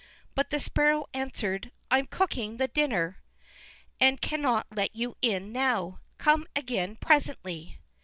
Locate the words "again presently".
6.55-7.77